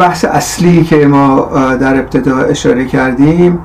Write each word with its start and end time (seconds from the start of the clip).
بحث 0.00 0.24
اصلی 0.24 0.84
که 0.84 1.06
ما 1.06 1.48
در 1.80 1.98
ابتدا 1.98 2.36
اشاره 2.38 2.84
کردیم 2.84 3.58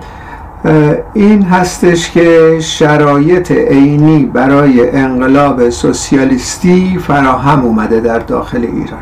این 1.14 1.44
هستش 1.44 2.12
که 2.12 2.58
شرایط 2.60 3.52
عینی 3.52 4.26
برای 4.26 4.90
انقلاب 4.90 5.70
سوسیالیستی 5.70 7.00
فراهم 7.08 7.60
اومده 7.66 8.00
در 8.00 8.20
داخل 8.20 8.62
ایران. 8.62 9.00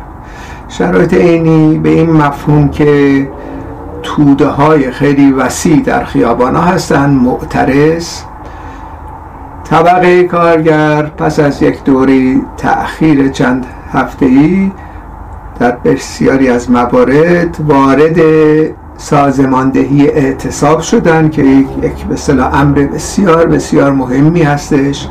شرایط 0.68 1.14
عینی 1.14 1.78
به 1.78 1.88
این 1.88 2.10
مفهوم 2.10 2.68
که 2.68 3.28
توده 4.02 4.46
های 4.46 4.90
خیلی 4.90 5.32
وسیع 5.32 5.82
در 5.82 6.04
خیابان 6.04 6.56
ها 6.56 6.62
هستن 6.62 7.10
معترض. 7.10 8.20
طبقه 9.64 10.24
کارگر 10.24 11.02
پس 11.02 11.38
از 11.38 11.62
یک 11.62 11.84
دوری 11.84 12.42
تأخیر 12.56 13.28
چند 13.28 13.66
هفته 13.92 14.26
ای 14.26 14.72
در 15.60 15.70
بسیاری 15.70 16.48
از 16.48 16.70
موارد 16.70 17.56
وارد 17.68 18.20
سازماندهی 18.96 20.08
اعتصاب 20.08 20.80
شدن 20.80 21.28
که 21.28 21.42
یک 21.42 22.04
به 22.08 22.42
امر 22.52 22.74
بسیار 22.74 23.46
بسیار 23.46 23.92
مهمی 23.92 24.42
هستش. 24.42 25.08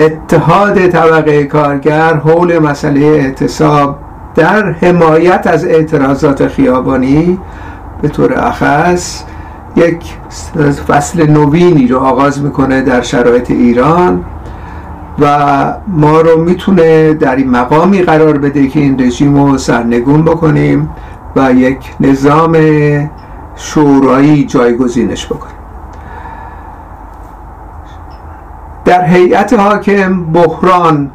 اتحاد 0.00 0.86
طبقه 0.88 1.44
کارگر 1.44 2.14
حول 2.14 2.58
مسئله 2.58 3.06
اعتصاب 3.06 3.98
در 4.34 4.72
حمایت 4.72 5.46
از 5.46 5.64
اعتراضات 5.64 6.48
خیابانی 6.48 7.38
به 8.02 8.08
طور 8.08 8.34
اخص 8.38 9.22
یک 9.76 10.04
فصل 10.88 11.30
نوینی 11.30 11.86
رو 11.86 11.98
آغاز 11.98 12.42
می‌کنه 12.42 12.82
در 12.82 13.02
شرایط 13.02 13.50
ایران. 13.50 14.24
و 15.18 15.74
ما 15.88 16.20
رو 16.20 16.44
می‌تونه 16.44 17.14
در 17.14 17.36
این 17.36 17.50
مقامی 17.50 18.02
قرار 18.02 18.38
بده 18.38 18.66
که 18.66 18.80
این 18.80 19.00
رژیم 19.00 19.44
رو 19.44 19.58
سرنگون 19.58 20.22
بکنیم 20.22 20.90
و 21.36 21.52
یک 21.52 21.78
نظام 22.00 22.56
شورایی 23.56 24.44
جایگزینش 24.44 25.26
بکنیم. 25.26 25.56
در 28.84 29.04
هیئت 29.04 29.52
حاکم 29.52 30.24
بحران 30.24 31.10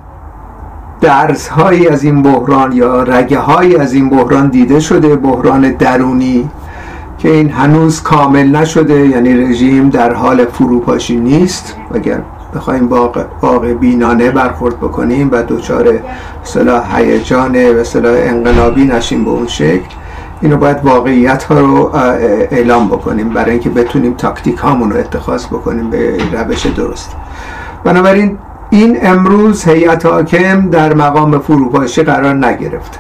درزهایی 1.02 1.88
از 1.88 2.04
این 2.04 2.22
بحران 2.24 2.72
یا 2.72 3.04
رگه 3.04 3.40
هایی 3.40 3.76
از 3.76 3.94
این 3.94 4.10
بحران 4.10 4.48
دیده 4.48 4.80
شده 4.80 5.16
بحران 5.16 5.72
درونی 5.72 6.50
که 7.18 7.32
این 7.32 7.50
هنوز 7.50 8.04
کامل 8.04 8.56
نشده 8.56 9.08
یعنی 9.08 9.34
رژیم 9.34 9.90
در 9.90 10.14
حال 10.14 10.46
فروپاشی 10.46 11.18
نیست 11.18 11.76
اگر 11.94 12.22
بخوایم 12.56 12.90
واقع 13.42 13.74
بینانه 13.74 14.32
برخورد 14.32 14.78
بکنیم 14.78 15.30
و 15.32 15.44
دچار 15.44 16.00
صلاح 16.44 16.98
هیجان 16.98 17.80
و 17.80 17.84
صلاح 17.84 18.14
انقلابی 18.18 18.86
نشیم 18.86 19.26
به 19.26 19.32
اون 19.32 19.48
شکل. 19.48 19.90
اینو 20.42 20.58
باید 20.58 20.78
واقعیت 20.84 21.44
ها 21.44 21.60
رو 21.60 21.90
اعلام 22.52 22.88
بکنیم 22.88 23.30
برای 23.30 23.52
اینکه 23.52 23.70
بتونیم 23.70 24.14
تاکتیک 24.14 24.58
هامون 24.58 24.92
رو 24.92 24.98
اتخاذ 25.00 25.46
بکنیم 25.46 25.90
به 25.90 26.18
روش 26.34 26.66
درست. 26.66 27.16
بنابراین 27.84 28.38
این 28.70 28.98
امروز 29.02 29.68
هیئت 29.68 30.06
حاکم 30.06 30.70
در 30.70 30.94
مقام 30.94 31.40
فروپاشی 31.40 32.04
قرار 32.04 32.46
نگرفته 32.46 33.00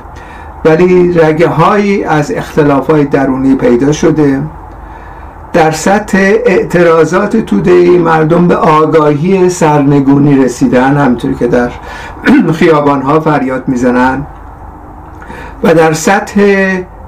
ولی 0.65 1.13
رگه 1.13 1.47
هایی 1.47 2.03
از 2.03 2.31
اختلاف 2.31 2.89
های 2.89 3.05
درونی 3.05 3.55
پیدا 3.55 3.91
شده. 3.91 4.41
در 5.53 5.71
سطح 5.71 6.17
اعتراضات 6.45 7.38
توده 7.38 7.71
ای 7.71 7.97
مردم 7.97 8.47
به 8.47 8.55
آگاهی 8.55 9.49
سرنگونی 9.49 10.43
رسیدن 10.43 10.97
همطور 10.97 11.33
که 11.33 11.47
در 11.47 11.71
خیابان 12.59 13.02
ها 13.02 13.19
فریاد 13.19 13.67
می‌زنن. 13.67 14.25
و 15.63 15.73
در 15.73 15.93
سطح 15.93 16.42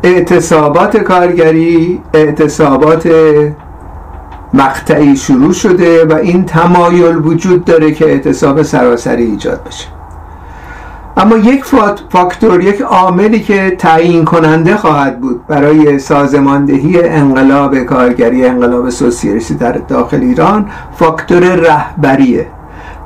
اعتصابات 0.04 0.98
کارگری 0.98 2.02
اعتصابات 2.14 3.10
مقطعی 4.54 5.16
شروع 5.16 5.54
شده 5.54 6.06
و 6.06 6.14
این 6.14 6.46
تمایل 6.46 7.16
وجود 7.18 7.66
داره 7.66 7.92
که 7.92 8.06
اعتصاب 8.06 8.62
سراسری 8.62 9.24
ایجاد 9.24 9.64
بشه. 9.64 10.03
اما 11.18 11.38
یک 11.38 11.66
فاکتور 12.10 12.62
یک 12.62 12.82
عاملی 12.82 13.40
که 13.40 13.76
تعیین 13.80 14.26
کننده 14.26 14.78
خواهد 14.78 15.20
بود 15.20 15.48
برای 15.48 16.00
سازماندهی 16.00 17.04
انقلاب 17.04 17.78
کارگری 17.78 18.46
انقلاب 18.46 18.90
سوسیالیستی 18.90 19.56
در 19.56 19.72
داخل 19.72 20.22
ایران 20.22 20.70
فاکتور 20.96 21.40
رهبریه. 21.40 22.48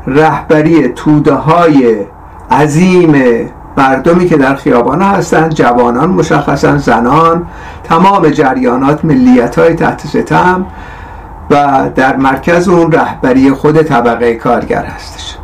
رهبری 0.08 0.88
توده 0.88 1.34
های 1.34 1.96
عظیم 2.52 3.16
مردمی 3.78 4.26
که 4.26 4.38
در 4.38 4.56
خیابان 4.56 5.02
هستند 5.02 5.54
جوانان 5.54 6.10
مشخصا 6.10 6.78
زنان 6.78 7.48
تمام 7.84 8.30
جریانات 8.30 9.06
ملیت 9.06 9.60
های 9.60 9.74
تحت 9.74 10.08
ستم 10.08 10.66
و 11.50 11.84
در 11.96 12.16
مرکز 12.16 12.70
اون 12.70 12.92
رهبری 12.92 13.52
خود 13.52 13.82
طبقه 13.82 14.36
کارگر 14.36 14.84
هستش. 14.84 15.37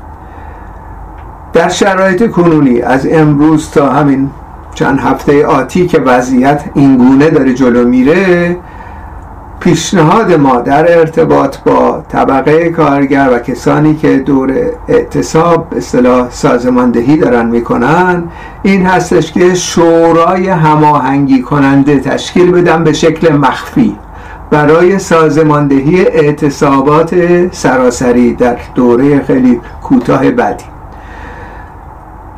در 1.53 1.69
شرایط 1.69 2.31
کنونی 2.31 2.81
از 2.81 3.07
امروز 3.11 3.71
تا 3.71 3.89
همین 3.89 4.29
چند 4.75 4.99
هفته 4.99 5.45
آتی 5.45 5.87
که 5.87 5.99
وضعیت 5.99 6.63
اینگونه 6.73 7.29
داره 7.29 7.53
جلو 7.53 7.87
میره 7.87 8.57
پیشنهاد 9.59 10.33
ما 10.33 10.61
در 10.61 10.99
ارتباط 10.99 11.57
با 11.57 12.03
طبقه 12.09 12.69
کارگر 12.69 13.29
و 13.33 13.39
کسانی 13.39 13.95
که 13.95 14.17
دور 14.17 14.53
اعتصاب 14.87 15.67
اصطلاح 15.77 16.29
سازماندهی 16.29 17.17
دارن 17.17 17.45
می‌کنن 17.45 18.23
این 18.63 18.85
هستش 18.85 19.31
که 19.31 19.53
شورای 19.53 20.49
هماهنگی 20.49 21.41
کننده 21.41 21.99
تشکیل 21.99 22.51
بدن 22.51 22.83
به 22.83 22.93
شکل 22.93 23.35
مخفی 23.35 23.95
برای 24.49 24.99
سازماندهی 24.99 26.05
اعتصابات 26.05 27.15
سراسری 27.51 28.33
در 28.33 28.57
دوره 28.75 29.23
خیلی 29.23 29.61
کوتاه 29.83 30.31
بعدی. 30.31 30.72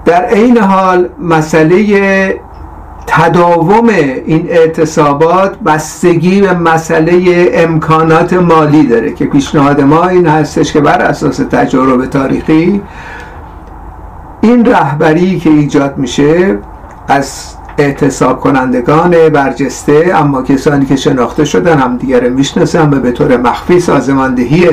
در 0.05 0.25
عین 0.25 0.57
حال 0.57 1.09
مسئله 1.19 2.39
تداوم 3.07 3.89
این 4.25 4.47
اعتصابات 4.49 5.59
بستگی 5.59 6.41
به 6.41 6.53
مسئله 6.53 7.49
امکانات 7.53 8.33
مالی 8.33 8.87
داره 8.87 9.13
که 9.13 9.25
پیشنهاد 9.25 9.81
ما 9.81 10.07
این 10.07 10.27
هستش 10.27 10.73
که 10.73 10.81
بر 10.81 11.01
اساس 11.01 11.37
تجارب 11.37 12.05
تاریخی 12.05 12.81
این 14.41 14.65
رهبری 14.65 15.39
که 15.39 15.49
ایجاد 15.49 15.97
میشه 15.97 16.57
از 17.07 17.55
اعتصاب 17.77 18.39
کنندگان 18.39 19.29
برجسته 19.29 20.11
اما 20.15 20.41
کسانی 20.41 20.85
که 20.85 20.95
شناخته 20.95 21.45
شدن 21.45 21.77
هم 21.77 21.97
دیگر 21.97 22.29
می‌شناسن 22.29 22.93
و 22.93 22.99
به 22.99 23.11
طور 23.11 23.37
مخفی 23.37 23.79
سازماندهی 23.79 24.69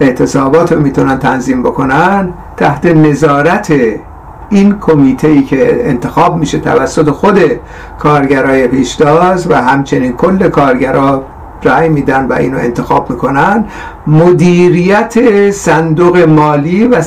اعتصابات 0.00 0.72
رو 0.72 0.80
می‌تونن 0.80 1.18
تنظیم 1.18 1.62
بکنن 1.62 2.32
تحت 2.56 2.86
نظارت 2.86 3.72
این 4.50 4.78
کمیته 4.80 5.28
ای 5.28 5.42
که 5.42 5.88
انتخاب 5.88 6.36
میشه 6.36 6.58
توسط 6.58 7.10
خود 7.10 7.38
کارگرای 7.98 8.68
پیشتاز 8.68 9.50
و 9.50 9.54
همچنین 9.54 10.12
کل 10.12 10.48
کارگرا 10.48 11.24
رأی 11.66 11.88
میدن 11.88 12.26
و 12.26 12.32
اینو 12.32 12.58
انتخاب 12.58 13.10
می‌کنن. 13.10 13.64
مدیریت 14.06 15.50
صندوق 15.50 16.16
مالی 16.18 16.86
و 16.86 17.02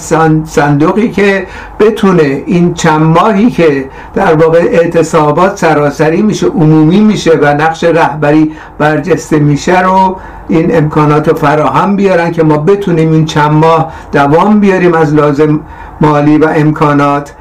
صندوقی 0.46 1.10
که 1.10 1.48
بتونه 1.80 2.44
این 2.46 2.74
چند 2.74 3.02
ماهی 3.02 3.50
که 3.50 3.90
در 4.16 4.34
واقع 4.34 4.60
اعتصابات 4.60 5.58
سراسری 5.58 6.22
میشه 6.22 6.48
عمومی 6.48 7.00
میشه 7.00 7.32
و 7.42 7.46
نقش 7.46 7.84
رهبری 7.84 8.52
برجسته 8.78 9.40
میشه 9.40 9.82
رو 9.82 10.18
این 10.48 10.78
امکانات 10.78 11.30
رو 11.30 11.36
فراهم 11.36 11.96
بیارن 11.96 12.32
که 12.32 12.44
ما 12.44 12.58
بتونیم 12.58 13.12
این 13.12 13.26
چند 13.26 13.52
ماه 13.52 13.94
دوام 14.12 14.60
بیاریم 14.60 14.94
از 14.94 15.14
لازم 15.14 15.60
مالی 16.02 16.38
و 16.38 16.48
امکانات 16.56 17.34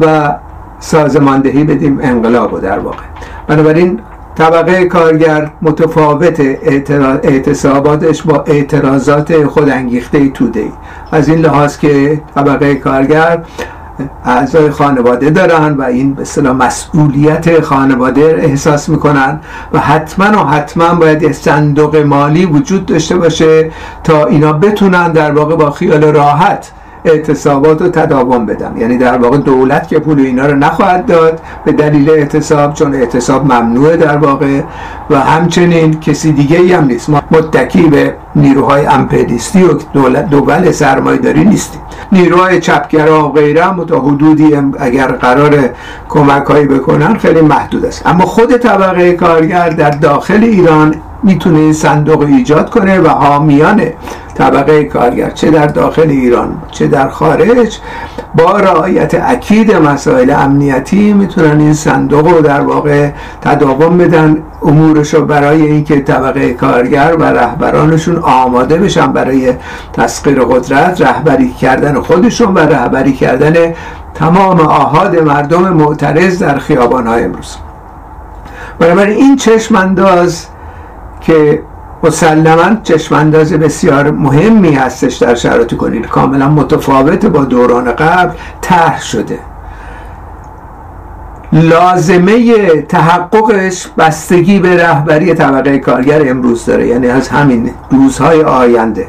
و 0.00 0.34
سازماندهی 0.78 1.64
بدیم 1.64 1.98
انقلاب 2.02 2.52
و 2.52 2.58
در 2.58 2.78
واقع. 2.78 3.02
بنابراین 3.46 4.00
طبقه 4.36 4.84
کارگر 4.84 5.50
متفاوت 5.62 6.40
اعتصاباتش 7.22 8.22
با 8.22 8.44
اعتراضات 8.46 9.46
خودانگیخته 9.46 10.28
توده 10.28 10.60
ای. 10.60 10.72
از 11.12 11.28
این 11.28 11.38
لحاظ 11.38 11.78
که 11.78 12.20
طبقه 12.34 12.74
کارگر 12.74 13.42
اعضای 14.24 14.70
خانواده 14.70 15.30
دارن 15.30 15.74
و 15.74 15.82
این 15.82 16.14
به 16.14 16.52
مسئولیت 16.52 17.60
خانواده 17.60 18.22
احساس 18.22 18.88
می‌کنن 18.88 19.40
و 19.72 19.78
حتما 19.78 20.44
و 20.44 20.46
حتما 20.46 20.94
باید 20.94 21.22
یه 21.22 21.32
صندوق 21.32 21.96
مالی 21.96 22.46
وجود 22.46 22.86
داشته 22.86 23.16
باشه 23.16 23.70
تا 24.04 24.24
اینا 24.26 24.52
بتونن 24.52 25.12
در 25.12 25.32
واقع 25.32 25.56
با 25.56 25.70
خیال 25.70 26.04
راحت 26.04 26.70
اعتصابات 27.06 27.82
رو 27.82 27.88
تداوم 27.88 28.46
بدن 28.46 28.76
یعنی 28.76 28.98
در 28.98 29.18
واقع 29.18 29.38
دولت 29.38 29.88
که 29.88 29.98
پول 29.98 30.20
اینا 30.20 30.46
رو 30.46 30.54
نخواهد 30.54 31.06
داد 31.06 31.40
به 31.64 31.72
دلیل 31.72 32.10
اعتصاب 32.10 32.74
چون 32.74 32.94
اعتصاب 32.94 33.44
ممنوعه 33.52 33.96
در 33.96 34.16
واقع 34.16 34.60
و 35.10 35.20
همچنین 35.20 36.00
کسی 36.00 36.32
دیگه 36.32 36.58
ای 36.58 36.72
هم 36.72 36.84
نیست. 36.84 37.10
ما 37.10 37.22
متکی 37.30 37.82
به 37.82 38.14
نیروهای 38.36 38.86
امپریستی 38.86 39.62
و 39.62 39.68
دولت 39.92 40.30
دول 40.30 40.70
سرمایداری 40.72 41.44
نیستیم. 41.44 41.80
نیروهای 42.12 42.60
چپگرا 42.60 43.28
و 43.28 43.32
غیره 43.32 43.64
هم 43.64 43.84
تا 43.84 44.00
حدودی 44.00 44.56
اگر 44.78 45.06
قرار 45.06 45.70
کمک 46.08 46.44
هایی 46.46 46.66
بکنن 46.66 47.14
خیلی 47.14 47.40
محدود 47.40 47.84
است. 47.86 48.06
اما 48.06 48.26
خود 48.26 48.56
طبقه 48.56 49.12
کارگر 49.12 49.68
در 49.68 49.90
داخل 49.90 50.44
ایران 50.44 50.94
می‌تونه 51.22 51.58
این 51.58 51.72
صندوق 51.72 52.20
ایجاد 52.20 52.70
کنه 52.70 53.00
و 53.00 53.08
حامیان 53.08 53.82
طبقه 54.38 54.84
کارگر 54.84 55.30
چه 55.30 55.50
در 55.50 55.66
داخل 55.66 56.10
ایران 56.10 56.62
چه 56.70 56.86
در 56.86 57.08
خارج 57.08 57.78
با 58.34 58.56
رعایت 58.56 59.16
اکید 59.22 59.72
مسائل 59.76 60.30
امنیتی 60.30 61.12
می‌تونن 61.12 61.60
این 61.60 61.74
صندوق 61.74 62.28
رو 62.28 62.40
در 62.40 62.60
واقع 62.60 63.10
تداوم 63.40 63.98
بدن. 63.98 64.42
امورش 64.62 65.14
رو 65.14 65.24
برای 65.24 65.62
اینکه 65.62 66.00
طبقه 66.00 66.54
کارگر 66.54 67.16
و 67.18 67.24
رهبرانشون 67.24 68.16
آماده 68.16 68.78
بشن 68.78 69.12
برای 69.12 69.52
تسخیر 69.92 70.42
قدرت 70.42 71.00
رهبری 71.00 71.50
کردن 71.50 72.00
خودشون 72.00 72.54
و 72.54 72.58
رهبری 72.58 73.12
کردن 73.12 73.74
تمام 74.14 74.60
آهاد 74.60 75.16
مردم 75.16 75.72
معترض 75.72 76.42
در 76.42 76.58
خیابان 76.58 77.08
امروز. 77.08 77.56
بنابراین 78.78 79.16
این 79.16 79.36
چشم 79.36 79.76
انداز 79.76 80.46
که 81.20 81.62
مسلما 82.02 82.76
چشمانداز 82.82 83.52
بسیار 83.52 84.10
مهمی 84.10 84.74
هستش 84.74 85.16
در 85.16 85.34
شرایط 85.34 85.74
کنید 85.76 86.06
کاملا 86.06 86.48
متفاوت 86.48 87.26
با 87.26 87.44
دوران 87.44 87.92
قبل 87.92 88.34
طرح 88.60 89.02
شده. 89.02 89.38
لازمه 91.52 92.66
تحققش 92.82 93.88
بستگی 93.98 94.58
به 94.58 94.82
رهبری 94.82 95.34
طبقه 95.34 95.78
کارگر 95.78 96.30
امروز 96.30 96.66
داره. 96.66 96.86
یعنی 96.86 97.08
از 97.08 97.28
همین 97.28 97.70
روزهای 97.90 98.42
آینده 98.42 99.06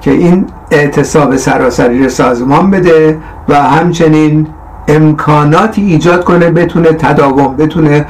که 0.00 0.10
این 0.10 0.46
اعتصاب 0.70 1.36
سراسری 1.36 2.08
سازمان 2.08 2.70
بده 2.70 3.18
و 3.48 3.62
همچنین 3.62 4.46
امکاناتی 4.88 5.82
ایجاد 5.82 6.24
کنه 6.24 6.50
بتونه 6.50 6.88
تداوم 6.92 7.56
بتونه 7.56 8.06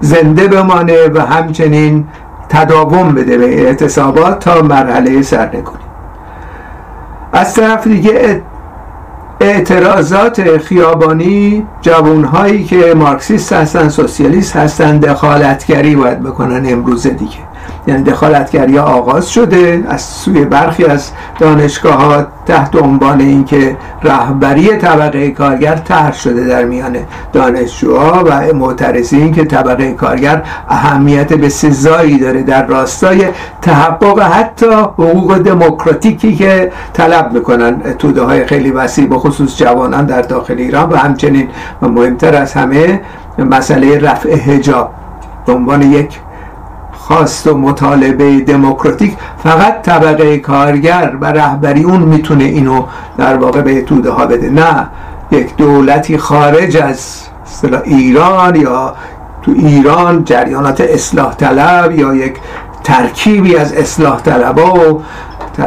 زنده 0.00 0.48
بمانه 0.48 1.08
و 1.14 1.20
همچنین 1.20 2.04
تداوم 2.48 3.14
بده 3.14 3.38
به 3.38 3.66
اعتصابات 3.66 4.38
تا 4.38 4.62
مرحله 4.62 5.22
سرنگونی 5.22 5.84
از 7.32 7.54
طرف 7.54 7.86
دیگه 7.86 8.42
اعتراضات 9.40 10.58
خیابانی 10.58 11.66
جوانهایی 11.80 12.64
که 12.64 12.94
مارکسیست 12.94 13.52
هستن 13.52 13.88
سوسیالیست 13.88 14.56
هستن 14.56 14.98
دخالتگری 14.98 15.96
باید 15.96 16.22
بکنن 16.22 16.72
امروز 16.72 17.06
دیگه. 17.06 17.36
یعنی 17.86 18.02
دخالتگری 18.02 18.78
آغاز 18.78 19.30
شده 19.30 19.84
از 19.88 20.02
سوی 20.02 20.44
برخی 20.44 20.84
از 20.84 21.10
دانشگاه 21.38 21.94
ها 21.94 22.26
تحت 22.46 22.76
عنوان 22.76 23.20
اینکه 23.20 23.76
رهبری 24.02 24.76
طبقه 24.76 25.30
کارگر 25.30 25.76
طرح 25.76 26.12
شده 26.12 26.44
در 26.44 26.64
میان 26.64 26.96
دانشجوها 27.32 28.24
و 28.26 28.54
معترضین 28.54 29.32
که 29.32 29.44
طبقه 29.44 29.92
کارگر 29.92 30.42
اهمیت 30.68 31.32
به 31.32 31.48
سزایی 31.48 32.18
داره 32.18 32.42
در 32.42 32.66
راستای 32.66 33.26
تحقق 33.62 34.20
حتی 34.20 34.66
حقوق 34.66 35.38
دموکراتیکی 35.38 36.34
که 36.36 36.72
طلب 36.92 37.32
می‌کنن. 37.32 37.82
توده 37.98 38.22
های 38.22 38.46
خیلی 38.46 38.70
وسیع 38.70 39.06
به 39.06 39.18
خصوص 39.18 39.56
جوانان 39.56 40.06
در 40.06 40.22
داخل 40.22 40.58
ایران 40.58 40.90
و 40.90 40.96
همچنین 40.96 41.48
و 41.82 41.88
مهمتر 41.88 42.34
از 42.34 42.52
همه 42.52 43.00
مسئله 43.38 43.98
رفع 43.98 44.28
هجاب 44.28 44.90
به 45.46 45.52
عنوان 45.52 45.82
یک 45.82 46.20
خواست 47.06 47.46
و 47.46 47.58
مطالبه 47.58 48.40
دموکراتیک 48.40 49.16
فقط 49.42 49.82
طبقه 49.82 50.38
کارگر 50.38 51.12
و 51.20 51.26
رهبری 51.26 51.82
اون 51.82 52.00
می‌تونه 52.00 52.44
اینو 52.44 52.82
در 53.18 53.36
واقع 53.36 53.60
به 53.60 53.82
توده 53.82 54.10
ها 54.10 54.26
بده. 54.26 54.50
نه 54.50 54.86
یک 55.30 55.56
دولتی 55.56 56.18
خارج 56.18 56.76
از 56.76 57.22
ایران 57.84 58.56
یا 58.56 58.94
تو 59.42 59.52
ایران 59.56 60.24
جریانات 60.24 60.80
اصلاح 60.80 61.34
طلب 61.34 61.98
یا 61.98 62.14
یک 62.14 62.36
ترکیبی 62.84 63.56
از 63.56 63.72
اصلاح 63.72 64.20
طلبا 64.20 64.74
و 64.74 65.02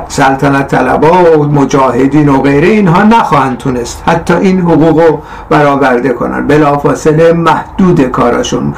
سلطنت 0.08 0.68
طلبا 0.68 1.40
و 1.40 1.46
مجاهدین 1.46 2.30
و 2.30 2.42
غیره 2.42 2.68
اینها 2.68 3.04
نخواهند 3.04 3.58
تونست 3.58 4.04
حتی 4.06 4.34
این 4.34 4.60
حقوق 4.60 5.00
رو 5.00 5.22
برآورده 5.50 6.10
کنن 6.10 6.48
بلافاصله 6.48 7.34
محدود 7.34 8.02
کاراشون. 8.02 8.74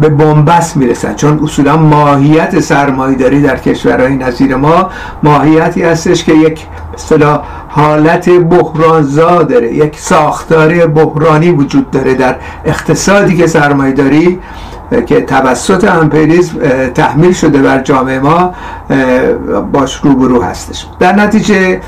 به 0.00 0.08
بنبست 0.08 0.76
می‌رسن 0.76 1.14
چون 1.14 1.40
اصولا 1.42 1.76
ماهیت 1.76 2.60
سرمایداری 2.60 3.42
در 3.42 3.56
کشورهای 3.56 4.16
نظیر 4.16 4.56
ما 4.56 4.90
ماهیتی 5.22 5.82
هستش 5.82 6.24
که 6.24 6.32
یک 6.32 6.66
اصطلاح 6.94 7.42
حالت 7.68 8.28
بحرانزا 8.28 9.42
داره 9.42 9.74
یک 9.74 9.98
ساختار 9.98 10.86
بحرانی 10.86 11.50
وجود 11.50 11.90
داره 11.90 12.14
در 12.14 12.36
اقتصادی 12.64 13.36
که 13.36 13.46
سرمایداری 13.46 14.38
که 15.06 15.20
توسط 15.20 15.84
امپریزم 15.84 16.58
تحمیل 16.94 17.32
شده 17.32 17.62
بر 17.62 17.78
جامعه 17.78 18.18
ما 18.18 18.54
باش 19.72 20.00
روبرو 20.02 20.42
هستش. 20.42 20.86
در 20.98 21.12
نتیجه 21.12 21.80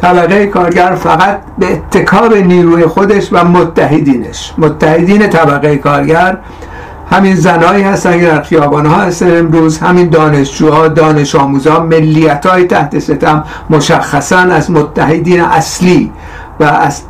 طبقه 0.00 0.46
کارگر 0.46 0.94
فقط 0.94 1.40
به 1.58 1.72
اتکاب 1.72 2.34
نیروی 2.34 2.86
خودش 2.86 3.28
و 3.32 3.44
متحدینش. 3.44 4.54
متحدین 4.58 5.28
طبقه 5.28 5.76
کارگر 5.76 6.38
همین 7.12 7.34
زنایی 7.34 7.82
هستن 7.82 8.20
که 8.20 8.26
در 8.26 8.42
خیابان 8.42 8.86
ها 8.86 8.96
هستن 8.96 9.38
امروز 9.38 9.78
همین 9.78 10.08
دانشجوها 10.08 10.88
دانش 10.88 11.34
آموزان 11.34 11.86
ملیت 11.86 12.46
های 12.46 12.64
تحت 12.64 12.98
ستم 12.98 13.44
مشخصا 13.70 14.38
از 14.38 14.70
متحدین 14.70 15.40
اصلی 15.40 16.12
و 16.60 16.64
از 16.64 17.02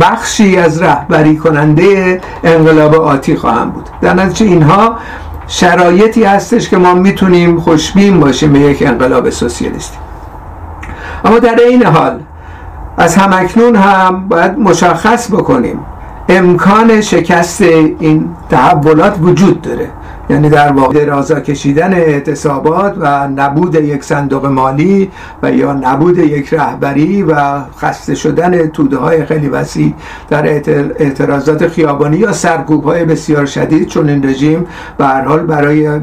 بخشی 0.00 0.56
از 0.56 0.82
رهبری 0.82 1.36
کننده 1.36 2.20
انقلاب 2.44 2.94
آتی 2.94 3.36
خواهم 3.36 3.70
بود. 3.70 3.88
در 4.00 4.14
نتیجه 4.14 4.46
اینها 4.46 4.96
شرایطی 5.48 6.24
هستش 6.24 6.68
که 6.68 6.76
ما 6.76 6.94
می‌تونیم 6.94 7.60
خوشبین 7.60 8.20
باشیم 8.20 8.52
به 8.52 8.58
یک 8.58 8.82
انقلاب 8.86 9.30
سوسیالیستی. 9.30 9.98
اما 11.24 11.38
در 11.38 11.56
این 11.68 11.86
حال 11.86 12.20
از 12.98 13.16
همکنون 13.16 13.76
هم 13.76 14.28
باید 14.28 14.58
مشخص 14.58 15.30
بکنیم 15.32 15.80
امکان 16.28 17.00
شکست 17.00 17.62
این 17.62 18.28
تحولات 18.50 19.18
وجود 19.22 19.62
داره. 19.62 19.90
یعنی 20.30 20.50
در 20.50 20.72
واقع 20.72 21.04
درازا 21.04 21.40
کشیدن 21.40 21.94
اعتصابات 21.94 22.94
و 22.98 23.28
نبود 23.28 23.74
یک 23.74 24.04
صندوق 24.04 24.46
مالی 24.46 25.10
و 25.42 25.52
یا 25.52 25.72
نبود 25.72 26.18
یک 26.18 26.54
رهبری 26.54 27.22
و 27.22 27.60
خسته 27.78 28.14
شدن 28.14 28.66
توده 28.66 28.96
های 28.96 29.24
خیلی 29.24 29.48
وسیع 29.48 29.94
در 30.30 30.46
اعتراضات 30.46 31.68
خیابانی 31.68 32.16
یا 32.16 32.32
سرکوب 32.32 32.84
های 32.84 33.04
بسیار 33.04 33.46
شدید 33.46 33.88
چون 33.88 34.08
این 34.08 34.28
رژیم 34.28 34.66
حال 34.98 35.40
برای 35.40 36.00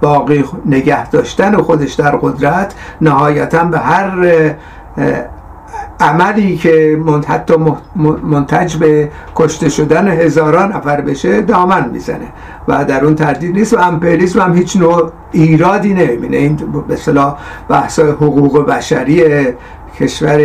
باقی 0.00 0.44
نگه 0.66 1.10
داشتن 1.10 1.56
خودش 1.56 1.92
در 1.92 2.16
قدرت 2.16 2.74
نهایتا 3.00 3.64
به 3.64 3.78
هر 3.78 4.28
عملی 6.00 6.56
که 6.56 6.98
حتی 7.26 7.54
منتج 8.22 8.76
به 8.76 9.08
کشته 9.36 9.68
شدن 9.68 10.08
هزاران 10.08 10.72
نفر 10.72 11.00
بشه 11.00 11.40
دامن 11.40 11.90
می‌زنه 11.92 12.28
و 12.68 12.84
در 12.84 13.04
اون 13.04 13.14
تردید 13.14 13.56
نیست 13.56 13.74
و 13.74 13.78
امپریزم 13.80 14.40
هم 14.40 14.54
هیچ 14.54 14.76
نوع 14.76 15.10
ایرادی 15.32 15.94
نمی‌بینه. 15.94 16.36
این 16.36 16.58
به 16.88 16.96
صلاح 16.96 17.38
بحث 17.68 17.98
حقوق 17.98 18.66
بشری 18.66 19.22
کشور 20.00 20.38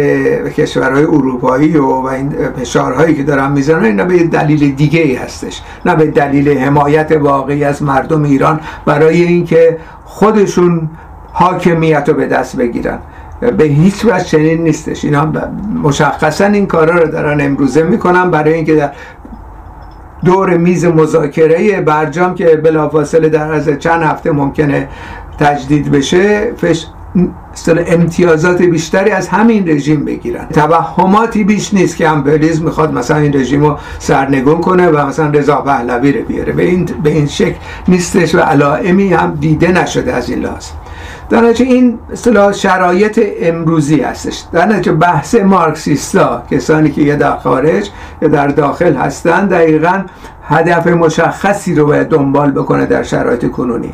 کشورهای 0.50 1.04
اروپایی 1.04 1.78
و, 1.78 1.86
و 1.86 2.06
این 2.06 2.34
فشارهایی 2.60 3.16
که 3.16 3.24
دارن 3.24 3.52
می‌زنن 3.52 3.84
اینا 3.84 4.04
به 4.04 4.24
دلیل 4.24 4.76
دیگه 4.76 5.00
ای 5.00 5.16
هستش. 5.16 5.62
نه 5.86 5.96
به 5.96 6.06
دلیل 6.06 6.58
حمایت 6.58 7.12
واقعی 7.12 7.64
از 7.64 7.84
مردم 7.84 8.24
ایران 8.24 8.60
برای 8.86 9.22
اینکه 9.22 9.78
خودشون 10.06 10.90
حاکمیت 11.32 12.10
رو 12.10 12.14
به 12.14 12.26
دست 12.26 12.56
بگیرن. 12.58 13.00
به 13.42 13.64
هیچ 13.64 14.06
وجه 14.06 14.24
چنین 14.24 14.64
نیستش. 14.64 15.06
اینا 15.06 15.32
مشخصا 15.84 16.46
این 16.46 16.68
کارا 16.68 16.98
رو 16.98 17.12
دارن 17.12 17.42
امروزه 17.42 17.84
می‌کنن 17.84 18.32
برای 18.32 18.54
اینکه 18.54 18.76
در 18.76 18.92
دور 20.26 20.58
میز 20.58 20.86
مذاکره 20.86 21.82
برجام 21.82 22.36
که 22.36 22.46
بلافاصله 22.46 23.30
در 23.30 23.52
از 23.52 23.70
چند 23.70 24.04
هفته 24.04 24.32
ممکنه 24.32 24.90
تجدید 25.40 25.92
بشه 25.92 26.54
فش 26.54 26.86
امتیازات 27.68 28.62
بیشتری 28.62 29.12
از 29.12 29.28
همین 29.28 29.70
رژیم 29.70 30.06
بگیرن. 30.06 30.46
توهماتی 30.46 31.44
بیش 31.44 31.74
نیست 31.74 31.98
که 31.98 32.10
امپریالیسم 32.10 32.66
می‌خواد 32.66 32.94
مثلا 32.94 33.18
این 33.18 33.34
رژیم 33.34 33.62
رو 33.62 33.78
سرنگون 34.00 34.62
کنه 34.62 34.90
و 34.90 35.06
مثلا 35.08 35.30
رضا 35.30 35.56
پهلوی 35.56 36.12
رو 36.12 36.26
بیاره. 36.26 36.54
به 36.54 36.64
این, 36.64 36.86
به 37.04 37.10
این 37.10 37.28
شکل 37.28 37.56
نیستش 37.88 38.36
و 38.36 38.40
علائمی 38.40 39.14
هم 39.14 39.38
دیده 39.40 39.72
نشده 39.72 40.14
از 40.14 40.30
این 40.30 40.40
لحاظ. 40.40 40.66
در 41.30 41.42
نتیجه 41.42 41.72
این 41.72 42.00
اصطلاح 42.12 42.52
شرایط 42.52 43.22
امروزی 43.42 44.02
هستش. 44.02 44.44
در 44.52 44.66
نتیجه 44.66 44.92
بحث 44.92 45.36
مارکسیستا 45.36 46.44
کسانی 46.52 46.92
که 46.92 47.02
یا 47.02 47.16
در 47.16 47.38
خارج 47.38 47.90
یا 48.22 48.28
در 48.28 48.48
داخل 48.48 48.96
هستند 48.96 49.50
دقیقا 49.50 50.04
هدف 50.44 50.88
مشخصی 50.88 51.76
رو 51.76 51.86
باید 51.86 52.08
دنبال 52.08 52.52
بکنه 52.52 52.86
در 52.86 53.04
شرایط 53.04 53.52
کنونی. 53.52 53.94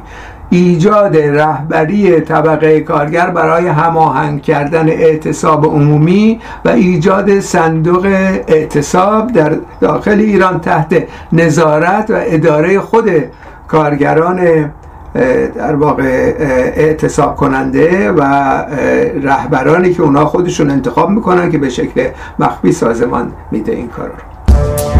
ایجاد 0.49 1.17
رهبری 1.17 2.21
طبقه 2.21 2.79
کارگر 2.81 3.29
برای 3.29 3.67
هماهنگ 3.67 4.41
کردن 4.41 4.89
اعتصاب 4.89 5.65
عمومی 5.65 6.39
و 6.65 6.69
ایجاد 6.69 7.39
صندوق 7.39 8.05
اعتصاب 8.47 9.31
در 9.31 9.51
داخل 9.81 10.19
ایران 10.19 10.59
تحت 10.59 11.03
نظارت 11.33 12.09
و 12.09 12.13
اداره 12.17 12.79
خود 12.79 13.09
کارگران 13.67 14.71
در 15.55 15.75
واقع 15.75 16.33
اعتصاب 16.75 17.35
کننده 17.35 18.11
و 18.11 18.21
رهبرانی 19.23 19.93
که 19.93 20.03
اونا 20.03 20.25
خودشون 20.25 20.69
انتخاب 20.69 21.09
می‌کنن 21.09 21.51
که 21.51 21.57
به 21.57 21.69
شکل 21.69 22.07
مخفی 22.39 22.71
سازمان 22.71 23.31
میده 23.51 23.71
این 23.71 23.87
کار 23.87 24.07
رو. 24.07 24.94